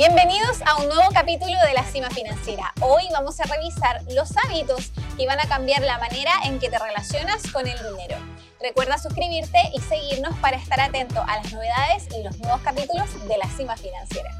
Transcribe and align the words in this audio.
Bienvenidos 0.00 0.62
a 0.64 0.78
un 0.78 0.88
nuevo 0.88 1.10
capítulo 1.12 1.52
de 1.66 1.74
la 1.74 1.84
Cima 1.84 2.08
Financiera. 2.08 2.72
Hoy 2.80 3.02
vamos 3.12 3.38
a 3.38 3.44
revisar 3.44 4.00
los 4.08 4.32
hábitos 4.38 4.92
que 5.18 5.26
van 5.26 5.38
a 5.38 5.46
cambiar 5.46 5.82
la 5.82 5.98
manera 5.98 6.32
en 6.44 6.58
que 6.58 6.70
te 6.70 6.78
relacionas 6.78 7.42
con 7.52 7.66
el 7.66 7.76
dinero. 7.76 8.16
Recuerda 8.62 8.96
suscribirte 8.96 9.58
y 9.74 9.80
seguirnos 9.80 10.34
para 10.38 10.56
estar 10.56 10.80
atento 10.80 11.22
a 11.22 11.36
las 11.36 11.52
novedades 11.52 12.08
y 12.16 12.22
los 12.22 12.38
nuevos 12.38 12.62
capítulos 12.62 13.28
de 13.28 13.36
la 13.36 13.46
Cima 13.50 13.76
Financiera. 13.76 14.30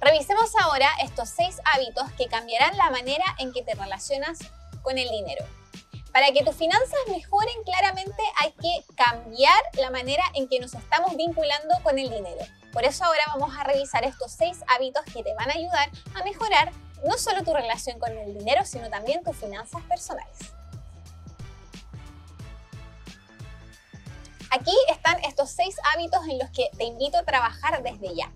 Revisemos 0.00 0.50
ahora 0.62 0.88
estos 1.02 1.28
seis 1.28 1.60
hábitos 1.74 2.10
que 2.12 2.28
cambiarán 2.28 2.74
la 2.78 2.88
manera 2.88 3.24
en 3.38 3.52
que 3.52 3.62
te 3.62 3.74
relacionas 3.74 4.38
con 4.80 4.96
el 4.96 5.10
dinero. 5.10 5.44
Para 6.10 6.32
que 6.32 6.42
tus 6.42 6.56
finanzas 6.56 6.98
mejoren 7.08 7.62
claramente 7.66 8.22
hay 8.36 8.52
que 8.52 8.94
cambiar 8.94 9.60
la 9.74 9.90
manera 9.90 10.22
en 10.32 10.48
que 10.48 10.58
nos 10.58 10.72
estamos 10.72 11.14
vinculando 11.18 11.74
con 11.82 11.98
el 11.98 12.08
dinero. 12.08 12.46
Por 12.76 12.84
eso 12.84 13.06
ahora 13.06 13.22
vamos 13.28 13.56
a 13.56 13.64
revisar 13.64 14.04
estos 14.04 14.32
seis 14.32 14.58
hábitos 14.68 15.02
que 15.06 15.22
te 15.22 15.32
van 15.32 15.48
a 15.48 15.54
ayudar 15.54 15.90
a 16.14 16.22
mejorar 16.24 16.70
no 17.06 17.16
solo 17.16 17.42
tu 17.42 17.54
relación 17.54 17.98
con 17.98 18.12
el 18.12 18.36
dinero, 18.36 18.66
sino 18.66 18.90
también 18.90 19.24
tus 19.24 19.34
finanzas 19.34 19.80
personales. 19.84 20.36
Aquí 24.50 24.76
están 24.90 25.24
estos 25.24 25.48
seis 25.48 25.74
hábitos 25.94 26.20
en 26.28 26.38
los 26.38 26.50
que 26.50 26.68
te 26.76 26.84
invito 26.84 27.16
a 27.16 27.22
trabajar 27.22 27.82
desde 27.82 28.14
ya. 28.14 28.30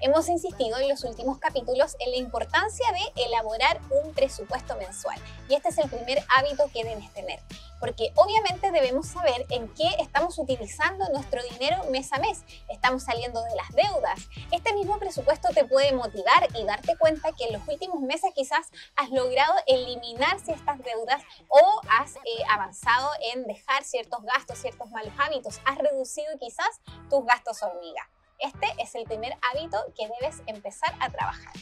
Hemos 0.00 0.28
insistido 0.28 0.78
en 0.78 0.88
los 0.88 1.04
últimos 1.04 1.38
capítulos 1.38 1.94
en 2.00 2.10
la 2.10 2.16
importancia 2.16 2.86
de 2.90 3.22
elaborar 3.22 3.80
un 4.02 4.12
presupuesto 4.14 4.74
mensual 4.78 5.20
y 5.48 5.54
este 5.54 5.68
es 5.68 5.78
el 5.78 5.88
primer 5.88 6.24
hábito 6.36 6.68
que 6.72 6.82
debes 6.82 7.14
tener, 7.14 7.38
porque 7.80 8.12
obviamente 8.16 8.70
debemos 8.70 9.06
saber 9.08 9.46
en 9.50 9.68
qué 9.74 9.88
estamos 9.98 10.38
utilizando 10.38 11.08
nuestro 11.10 11.42
dinero 11.50 11.84
mes 11.90 12.12
a 12.12 12.18
mes. 12.18 12.44
Estamos 12.68 13.04
saliendo 13.04 13.42
de 13.42 13.54
las 13.54 13.68
deudas. 13.70 14.28
Este 14.50 14.74
mismo 14.74 14.98
presupuesto 14.98 15.48
te 15.50 15.64
puede 15.64 15.92
motivar 15.92 16.48
y 16.54 16.64
darte 16.64 16.96
cuenta 16.96 17.32
que 17.32 17.44
en 17.44 17.52
los 17.54 17.68
últimos 17.68 18.00
meses 18.00 18.32
quizás 18.34 18.68
has 18.96 19.10
logrado 19.10 19.54
eliminar 19.66 20.40
ciertas 20.40 20.78
deudas 20.78 21.22
o 21.48 21.80
has 21.90 22.16
eh, 22.16 22.42
avanzado 22.50 23.10
en 23.34 23.44
dejar 23.44 23.84
ciertos 23.84 24.22
gastos, 24.22 24.58
ciertos 24.58 24.90
malos 24.90 25.12
hábitos, 25.18 25.60
has 25.64 25.78
reducido 25.78 26.38
quizás 26.38 26.80
tus 27.10 27.24
gastos 27.24 27.62
hormiga. 27.62 28.08
Este 28.38 28.66
es 28.78 28.94
el 28.94 29.04
primer 29.04 29.36
hábito 29.50 29.78
que 29.96 30.08
debes 30.20 30.42
empezar 30.46 30.94
a 31.00 31.10
trabajar. 31.10 31.52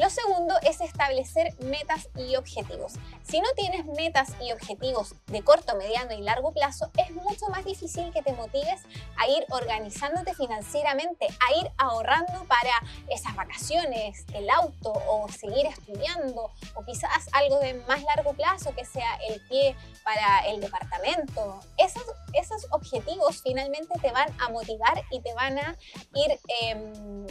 Lo 0.00 0.08
segundo 0.08 0.54
es 0.62 0.80
establecer 0.80 1.52
metas 1.62 2.08
y 2.16 2.34
objetivos. 2.36 2.94
Si 3.22 3.38
no 3.38 3.48
tienes 3.54 3.84
metas 3.84 4.30
y 4.40 4.50
objetivos 4.50 5.14
de 5.26 5.42
corto, 5.42 5.76
mediano 5.76 6.14
y 6.14 6.22
largo 6.22 6.52
plazo, 6.52 6.90
es 6.96 7.10
mucho 7.10 7.48
más 7.50 7.66
difícil 7.66 8.10
que 8.10 8.22
te 8.22 8.32
motives 8.32 8.80
a 9.18 9.28
ir 9.28 9.44
organizándote 9.50 10.32
financieramente, 10.32 11.26
a 11.26 11.60
ir 11.60 11.70
ahorrando 11.76 12.46
para 12.48 12.70
esas 13.10 13.36
vacaciones, 13.36 14.24
el 14.32 14.48
auto 14.48 14.90
o 15.06 15.28
seguir 15.28 15.66
estudiando 15.66 16.50
o 16.74 16.84
quizás 16.86 17.28
algo 17.32 17.58
de 17.58 17.74
más 17.86 18.02
largo 18.02 18.32
plazo 18.32 18.74
que 18.74 18.86
sea 18.86 19.18
el 19.28 19.38
pie 19.48 19.76
para 20.02 20.46
el 20.46 20.62
departamento. 20.62 21.60
Esos, 21.76 22.04
esos 22.32 22.66
objetivos 22.70 23.42
finalmente 23.42 23.98
te 24.00 24.10
van 24.12 24.28
a 24.40 24.48
motivar 24.48 25.04
y 25.10 25.20
te 25.20 25.34
van 25.34 25.58
a 25.58 25.76
ir, 26.14 26.40
em, 26.62 27.26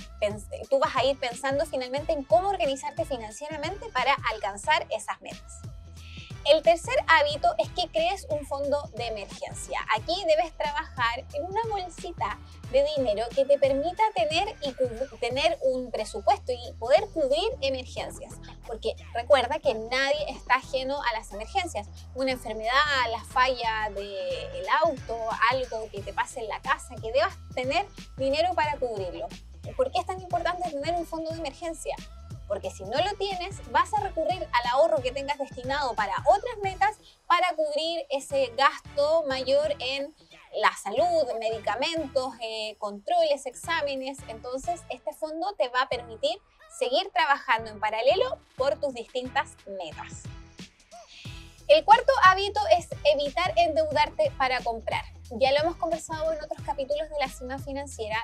tú 0.70 0.78
vas 0.78 0.96
a 0.96 1.04
ir 1.04 1.18
pensando 1.18 1.66
finalmente 1.66 2.14
en 2.14 2.24
cómo 2.24 2.59
organizarte 2.60 3.06
financieramente 3.06 3.88
para 3.94 4.16
alcanzar 4.34 4.86
esas 4.90 5.22
metas. 5.22 5.62
El 6.46 6.62
tercer 6.62 6.96
hábito 7.08 7.54
es 7.58 7.70
que 7.70 7.90
crees 7.90 8.26
un 8.30 8.46
fondo 8.46 8.82
de 8.96 9.08
emergencia. 9.08 9.80
Aquí 9.96 10.16
debes 10.26 10.52
trabajar 10.58 11.26
en 11.34 11.46
una 11.46 11.62
bolsita 11.70 12.38
de 12.72 12.86
dinero 12.98 13.26
que 13.36 13.46
te 13.46 13.58
permita 13.60 14.04
tener 14.16 14.56
y 14.62 14.74
tener 15.20 15.58
un 15.62 15.92
presupuesto 15.92 16.52
y 16.52 16.74
poder 16.80 17.08
cubrir 17.14 17.50
emergencias. 17.62 18.34
Porque 18.66 18.96
recuerda 19.14 19.60
que 19.60 19.74
nadie 19.74 20.30
está 20.30 20.56
ajeno 20.56 21.02
a 21.02 21.18
las 21.18 21.32
emergencias. 21.32 21.88
Una 22.16 22.32
enfermedad, 22.32 22.74
la 23.12 23.24
falla 23.24 23.90
del 23.94 24.66
auto, 24.84 25.18
algo 25.52 25.90
que 25.92 26.02
te 26.02 26.14
pase 26.14 26.40
en 26.40 26.48
la 26.48 26.62
casa, 26.62 26.96
que 27.02 27.12
debas 27.12 27.38
tener 27.54 27.86
dinero 28.18 28.54
para 28.54 28.78
cubrirlo. 28.78 29.28
¿Por 29.76 29.92
qué 29.92 30.00
es 30.00 30.06
tan 30.06 30.20
importante 30.20 30.70
tener 30.72 30.96
un 30.96 31.06
fondo 31.06 31.32
de 31.32 31.38
emergencia? 31.38 31.96
Porque 32.50 32.72
si 32.72 32.84
no 32.84 32.98
lo 32.98 33.14
tienes, 33.18 33.62
vas 33.72 33.94
a 33.94 34.02
recurrir 34.02 34.42
al 34.42 34.72
ahorro 34.72 35.02
que 35.02 35.12
tengas 35.12 35.38
destinado 35.38 35.94
para 35.94 36.16
otras 36.26 36.58
metas 36.62 36.98
para 37.28 37.56
cubrir 37.56 38.06
ese 38.10 38.52
gasto 38.58 39.24
mayor 39.28 39.76
en 39.80 40.14
la 40.56 40.76
salud, 40.76 41.28
medicamentos, 41.40 42.34
eh, 42.42 42.76
controles, 42.80 43.46
exámenes. 43.46 44.18
Entonces, 44.28 44.82
este 44.90 45.14
fondo 45.14 45.54
te 45.58 45.70
va 45.70 45.84
a 45.84 45.90
permitir 45.90 46.42
seguir 46.78 47.12
trabajando 47.14 47.70
en 47.70 47.80
paralelo 47.80 48.40
por 48.58 48.80
tus 48.80 48.96
distintas 48.96 49.56
metas. 49.68 50.24
El 51.68 51.86
cuarto 51.86 52.12
hábito 52.24 52.60
es 52.76 52.90
evitar 53.14 53.54
endeudarte 53.56 54.32
para 54.40 54.60
comprar. 54.64 55.06
Ya 55.34 55.52
lo 55.52 55.60
hemos 55.60 55.76
conversado 55.76 56.34
en 56.34 56.44
otros 56.44 56.64
capítulos 56.66 57.08
de 57.10 57.20
la 57.20 57.30
cima 57.30 57.60
financiera, 57.60 58.18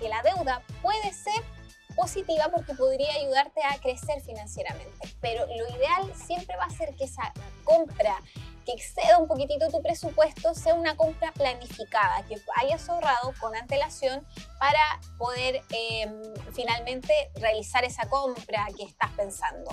que 0.00 0.08
la 0.08 0.22
deuda 0.22 0.62
puede 0.80 1.12
ser 1.12 1.44
positiva 1.90 2.48
porque 2.54 2.74
podría 2.74 3.12
ayudarte 3.14 3.60
a 3.62 3.78
crecer 3.78 4.20
financieramente. 4.22 5.08
Pero 5.20 5.46
lo 5.46 5.76
ideal 5.76 6.12
siempre 6.14 6.56
va 6.56 6.64
a 6.64 6.70
ser 6.70 6.94
que 6.96 7.04
esa 7.04 7.32
compra 7.64 8.16
que 8.64 8.72
exceda 8.72 9.18
un 9.18 9.26
poquitito 9.26 9.68
tu 9.68 9.82
presupuesto 9.82 10.54
sea 10.54 10.74
una 10.74 10.96
compra 10.96 11.32
planificada, 11.32 12.22
que 12.26 12.36
hayas 12.56 12.88
ahorrado 12.88 13.32
con 13.40 13.54
antelación 13.56 14.26
para 14.58 15.00
poder 15.18 15.62
em, 15.70 16.22
finalmente 16.52 17.12
realizar 17.36 17.84
esa 17.84 18.08
compra 18.08 18.66
que 18.76 18.84
estás 18.84 19.10
pensando. 19.12 19.70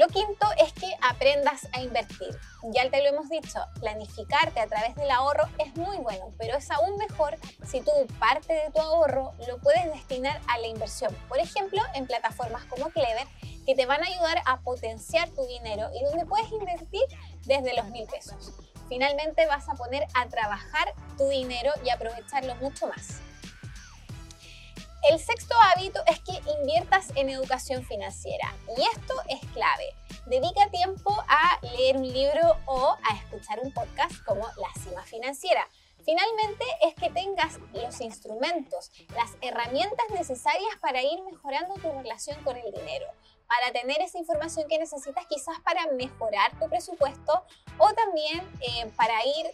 Lo 0.00 0.08
quinto 0.08 0.46
es 0.56 0.72
que 0.72 0.90
aprendas 1.02 1.68
a 1.74 1.82
invertir. 1.82 2.34
Ya 2.72 2.88
te 2.88 3.02
lo 3.02 3.10
hemos 3.10 3.28
dicho, 3.28 3.60
planificarte 3.80 4.58
a 4.58 4.66
través 4.66 4.96
del 4.96 5.10
ahorro 5.10 5.44
es 5.58 5.76
muy 5.76 5.98
bueno, 5.98 6.32
pero 6.38 6.56
es 6.56 6.70
aún 6.70 6.96
mejor 6.96 7.36
si 7.66 7.82
tú 7.82 7.90
parte 8.18 8.54
de 8.54 8.70
tu 8.70 8.80
ahorro 8.80 9.34
lo 9.46 9.58
puedes 9.58 9.84
destinar 9.92 10.40
a 10.48 10.56
la 10.56 10.68
inversión. 10.68 11.14
Por 11.28 11.38
ejemplo, 11.38 11.82
en 11.92 12.06
plataformas 12.06 12.64
como 12.64 12.88
Clever, 12.88 13.26
que 13.66 13.74
te 13.74 13.84
van 13.84 14.02
a 14.02 14.06
ayudar 14.06 14.40
a 14.46 14.60
potenciar 14.60 15.28
tu 15.28 15.44
dinero 15.44 15.90
y 15.92 16.02
donde 16.02 16.24
puedes 16.24 16.50
invertir 16.50 17.04
desde 17.44 17.76
los 17.76 17.84
mil 17.90 18.06
pesos. 18.06 18.54
Finalmente 18.88 19.46
vas 19.48 19.68
a 19.68 19.74
poner 19.74 20.06
a 20.14 20.26
trabajar 20.30 20.94
tu 21.18 21.28
dinero 21.28 21.72
y 21.84 21.90
aprovecharlo 21.90 22.54
mucho 22.54 22.86
más. 22.86 23.20
El 25.08 25.18
sexto 25.18 25.54
hábito 25.62 26.00
es 26.06 26.20
que 26.20 26.40
inviertas 26.58 27.08
en 27.16 27.30
educación 27.30 27.84
financiera 27.84 28.54
y 28.76 28.82
esto 28.82 29.14
es 29.28 29.40
clave. 29.52 29.94
Dedica 30.26 30.70
tiempo 30.70 31.10
a 31.26 31.58
leer 31.62 31.96
un 31.96 32.06
libro 32.06 32.56
o 32.66 32.96
a 33.02 33.16
escuchar 33.16 33.60
un 33.60 33.72
podcast 33.72 34.22
como 34.26 34.42
La 34.42 34.82
Cima 34.82 35.02
Financiera. 35.02 35.66
Finalmente 36.04 36.64
es 36.82 36.94
que 36.94 37.10
tengas 37.10 37.58
los 37.72 38.00
instrumentos, 38.02 38.90
las 39.14 39.30
herramientas 39.40 40.06
necesarias 40.12 40.76
para 40.82 41.02
ir 41.02 41.22
mejorando 41.22 41.74
tu 41.74 41.90
relación 41.92 42.42
con 42.44 42.56
el 42.58 42.70
dinero, 42.70 43.06
para 43.48 43.72
tener 43.72 44.02
esa 44.02 44.18
información 44.18 44.68
que 44.68 44.78
necesitas 44.78 45.26
quizás 45.26 45.58
para 45.60 45.86
mejorar 45.92 46.58
tu 46.58 46.68
presupuesto 46.68 47.44
o 47.78 47.92
también 47.94 48.40
eh, 48.60 48.90
para 48.96 49.24
ir 49.24 49.46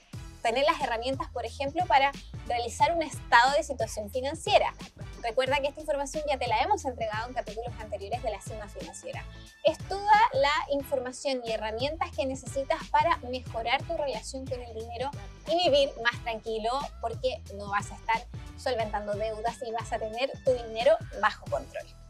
tener 0.46 0.64
las 0.64 0.80
herramientas, 0.80 1.28
por 1.32 1.44
ejemplo, 1.44 1.84
para 1.86 2.12
realizar 2.46 2.94
un 2.94 3.02
estado 3.02 3.52
de 3.56 3.64
situación 3.64 4.10
financiera. 4.10 4.72
Recuerda 5.20 5.56
que 5.56 5.66
esta 5.66 5.80
información 5.80 6.22
ya 6.28 6.38
te 6.38 6.46
la 6.46 6.60
hemos 6.60 6.84
entregado 6.84 7.26
en 7.26 7.34
capítulos 7.34 7.74
anteriores 7.80 8.22
de 8.22 8.30
la 8.30 8.40
Cima 8.40 8.68
Financiera. 8.68 9.24
Es 9.64 9.76
toda 9.88 10.14
la 10.34 10.52
información 10.70 11.42
y 11.44 11.50
herramientas 11.50 12.12
que 12.12 12.26
necesitas 12.26 12.78
para 12.90 13.16
mejorar 13.28 13.82
tu 13.82 13.96
relación 13.96 14.46
con 14.46 14.62
el 14.62 14.72
dinero 14.72 15.10
y 15.48 15.68
vivir 15.68 15.90
más 16.04 16.22
tranquilo 16.22 16.70
porque 17.00 17.42
no 17.56 17.68
vas 17.68 17.90
a 17.90 17.96
estar 17.96 18.24
solventando 18.56 19.14
deudas 19.14 19.56
y 19.66 19.72
vas 19.72 19.92
a 19.92 19.98
tener 19.98 20.30
tu 20.44 20.52
dinero 20.52 20.96
bajo 21.20 21.44
control. 21.50 22.05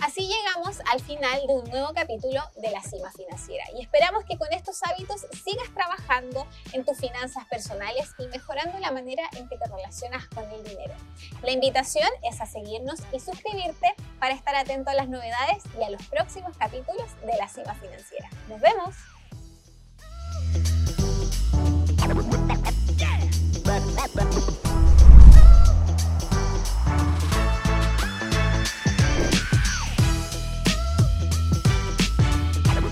Así 0.00 0.28
llegamos 0.28 0.78
al 0.92 1.00
final 1.00 1.40
de 1.46 1.52
un 1.52 1.64
nuevo 1.70 1.92
capítulo 1.92 2.40
de 2.56 2.70
La 2.70 2.80
Cima 2.82 3.10
Financiera 3.10 3.64
y 3.76 3.82
esperamos 3.82 4.24
que 4.24 4.38
con 4.38 4.52
estos 4.52 4.80
hábitos 4.84 5.26
sigas 5.44 5.68
trabajando 5.74 6.46
en 6.72 6.84
tus 6.84 6.98
finanzas 6.98 7.44
personales 7.46 8.10
y 8.18 8.28
mejorando 8.28 8.78
la 8.78 8.92
manera 8.92 9.24
en 9.36 9.48
que 9.48 9.58
te 9.58 9.66
relacionas 9.66 10.26
con 10.28 10.44
el 10.52 10.62
dinero. 10.62 10.94
La 11.42 11.50
invitación 11.50 12.08
es 12.22 12.40
a 12.40 12.46
seguirnos 12.46 13.00
y 13.12 13.18
suscribirte 13.18 13.94
para 14.20 14.34
estar 14.34 14.54
atento 14.54 14.90
a 14.90 14.94
las 14.94 15.08
novedades 15.08 15.64
y 15.78 15.82
a 15.82 15.90
los 15.90 16.06
próximos 16.06 16.56
capítulos 16.56 17.08
de 17.24 17.36
La 17.36 17.48
Cima 17.48 17.74
Financiera. 17.74 18.30
¡Nos 18.48 18.60
vemos! 18.60 18.94